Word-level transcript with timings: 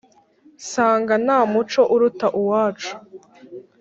nsanga 0.61 1.13
nta 1.23 1.39
muco 1.51 1.81
uruta 1.93 2.27
uwacu 2.39 2.93